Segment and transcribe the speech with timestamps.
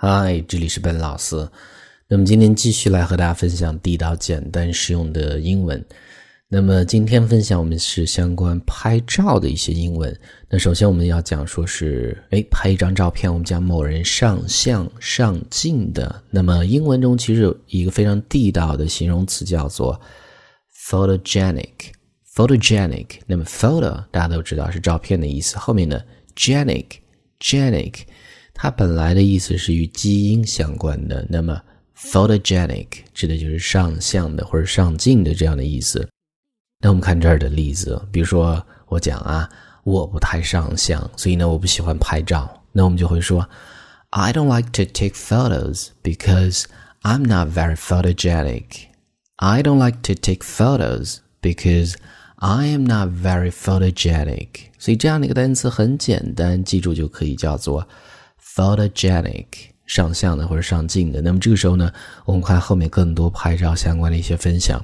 [0.00, 1.34] 嗨，这里是本老师。
[2.06, 5.84] 那么今天继续来和大家分享地道、简单、实用的英文。
[6.46, 10.16] 那么今天分享我们是相关拍照的一些英文。
[10.48, 16.22] 那首先我们要讲说是，哎，拍一张照片，我们讲某人上相上镜的。
[16.30, 20.00] 那么英文中其实有一个非常地道的形容词叫做
[20.88, 23.06] photogenic，photogenic。
[23.26, 26.06] 那么 photo 大家都知道是照片的意思，后面的
[26.36, 27.94] genic，genic。
[28.60, 31.62] 它本来的意思是与基因相关的，那么
[31.96, 36.08] photogenic 指的就是上相的或者上镜的这样的意思。
[36.80, 39.48] 那我们看这儿的例子，比如说我讲啊，
[39.84, 43.48] 我不太上相，所以呢我不喜欢拍照，那我们就会说
[44.10, 46.64] I don't like to take photos because
[47.02, 48.88] I'm not very photogenic.
[49.36, 51.94] I don't like to take photos because
[52.34, 54.48] I am not very photogenic.
[54.80, 57.86] 所以这样的一个单词很简单，记住就可以叫做。
[58.58, 59.46] Photogenic
[59.86, 61.92] 上相的或者上镜的，那么这个时候呢，
[62.24, 64.82] 我们看后面更多拍照相关的一些分享。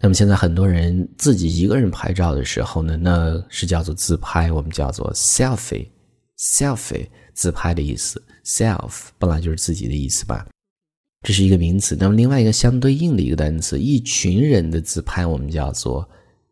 [0.00, 10.46] 那么现在很多人自己一个人拍照的时候呢，那是叫做自拍，我们叫做 selfie，selfie 自拍的意思，self 本来就是自己的意思吧，
[11.26, 11.96] 这是一个名词。
[11.98, 16.08] 那么另外一个相对应的一个单词，一群人的自拍，我们叫做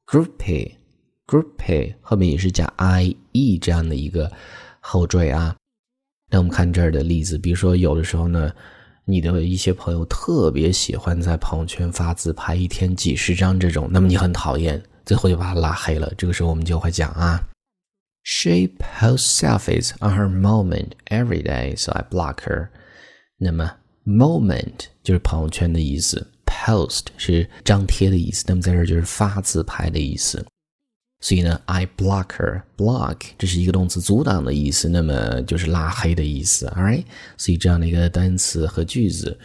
[0.06, 4.28] groupie，groupie 后面也是加 i e 这样的一个
[4.80, 5.54] 后缀啊。
[6.30, 8.52] 那我们看这儿的例子，比如说有的时候呢，
[9.04, 16.12] 你的一些朋友特别喜欢在朋友圈发自拍，一天几十张这种，那么你很讨厌，最后就把他拉黑了。
[16.16, 17.42] 这个时候我们就会讲啊
[18.22, 22.68] ，She posts selfies on her moment every day, so I block her。
[23.36, 23.72] 那么
[24.06, 30.46] moment 就是朋友圈的意思，post 是张贴的意思，那么在这儿就是发自拍的意思。
[31.20, 37.04] 所以呢，I block her，block 这是一个动词，阻挡的意思，那么就是拉黑的意思，all right？
[37.36, 39.38] 所以这样的一个单词和句子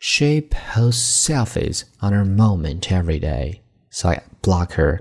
[0.00, 3.58] ，She posts selfies on her moment every day,
[3.90, 5.00] so I block her。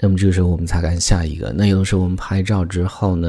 [0.00, 3.28] 那么这个时候我们才看下一个，那有的时候我们拍照之后呢，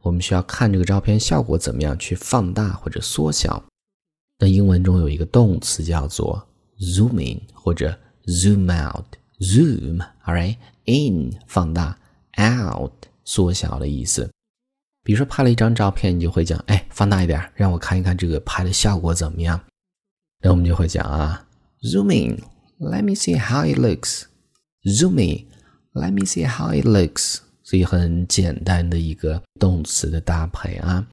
[0.00, 3.62] 我们需要看这个照片效果怎么样，去放大或者缩小。
[4.38, 6.44] 那英文中有一个动词叫做
[6.80, 7.96] zoom in 或者
[8.26, 9.04] zoom out
[9.42, 11.98] zoom all right in 放大
[12.40, 12.92] ，out
[13.24, 14.30] 缩小的意思。
[15.04, 19.60] 比如说拍了一张照片，你就会讲，哎，放大一点，让我看一看这个拍的效果怎么样。
[20.40, 21.44] 那我们就会讲啊
[21.82, 24.24] ，Zooming，let me see how it looks。
[24.84, 27.38] Zooming，let me see how it looks。
[27.64, 31.06] 所以很简单的一个动词的搭配啊。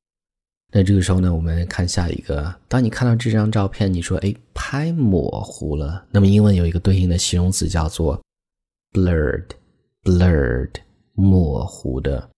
[0.71, 2.53] 那这个时候呢，我们看下一个。
[2.67, 6.05] 当你看到这张照片，你说，哎，拍模糊了。
[6.11, 8.21] 那么英文有一个对应的形容词叫做
[8.91, 9.45] blurred。
[10.03, 10.75] blurred
[11.13, 12.29] 模糊的。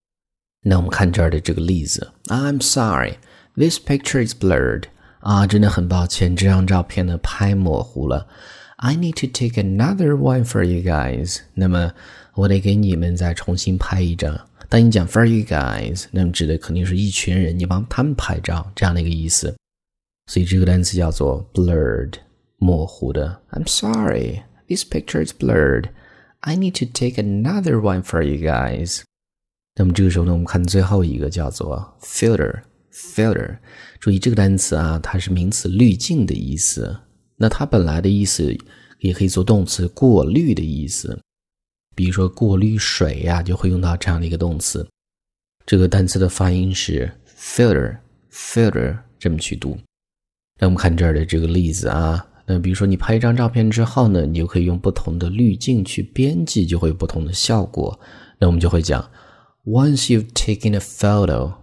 [0.63, 3.17] 那我们看这儿的这个例子，I'm sorry,
[3.55, 4.85] this picture is blurred。
[5.19, 8.27] 啊，真的很抱歉，这张照片呢拍模糊了。
[8.77, 11.41] I need to take another one for you guys。
[11.53, 11.91] 那么
[12.33, 14.39] 我得给你们再重新拍一张。
[14.71, 19.53] 当你讲 for you guys，那么指的肯定是一群人，你帮他们拍照这样的一个意思。
[20.27, 22.13] 所以这个单词叫做 blurred，
[22.55, 23.41] 模糊的。
[23.51, 25.89] I'm sorry, this picture is blurred。
[26.39, 29.01] I need to take another one for you guys。
[29.75, 32.61] 那么这个时候呢，我们看最后一个叫做 filter。
[32.93, 33.57] filter，
[33.99, 36.97] 注意这个单词啊，它是名词滤镜的意思。
[37.35, 38.57] 那它本来的意思
[38.99, 41.19] 也可以做动词过滤的意思。
[41.95, 44.87] 比如说过滤水呀，就会用到这样的一个动词。
[45.65, 49.77] 这个单词的发音是 filter，filter 这么去读。
[50.59, 52.27] 那我们看这儿的这个例子啊。
[52.47, 57.97] 那比如说，你拍一张照片之后呢，你就可以用不同的滤镜去编辑，就会有不同的效果。
[58.39, 59.09] 那我们就会讲
[59.63, 61.53] ，Once you've taken a photo,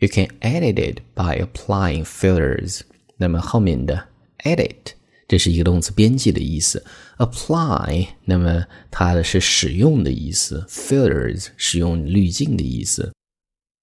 [0.00, 2.80] you can edit it by applying filters。
[3.16, 4.08] 那么后面的
[4.42, 4.94] edit
[5.26, 6.84] 这是一个动词，编辑的意思
[7.18, 13.10] ；apply 那么它的是使用的意思；filters 使用滤镜的意思。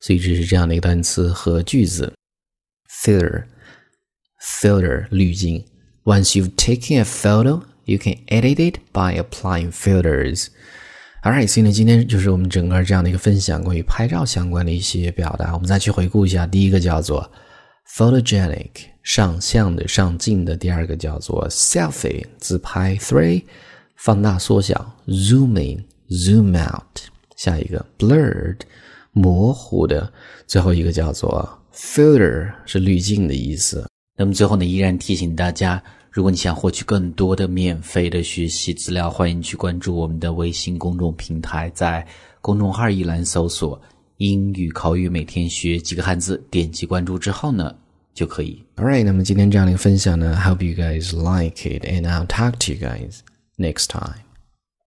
[0.02, 2.14] 所以这是这样的一个单词和句子
[3.04, 5.66] ：filter，filter 滤镜。
[6.04, 10.50] Once you've taken a photo, you can edit it by applying filters.
[11.24, 15.54] Alright，所以呢，今天就是我们整个这样的一个分享，关于拍照相关的一些表达。
[15.54, 17.32] 我们再去回顾一下，第一个叫做
[17.94, 18.70] photogenic，
[19.04, 23.44] 上相的、上镜的；第二个叫做 selfie，自拍；three，
[23.96, 26.82] 放大、缩小；zoom in，zoom out；
[27.36, 28.60] 下一个 blurred，
[29.12, 30.10] 模糊的；
[30.48, 33.86] 最后一个叫做 filter，是滤镜的意思。
[34.18, 42.08] 那么最后呢，依然提醒大家，如果你想获取更多的免费的学习资料，欢迎去关注我们的微信公众平台，在
[42.40, 43.80] 公众号一栏搜索
[44.22, 47.74] “英语口语每天学几个汉字”，点击关注之后呢，
[48.14, 48.64] 就可以。
[48.76, 53.22] All right，那么今天这样的一个分享呢 hope you guys like it and I'll talk to you guys
[53.58, 54.31] next time.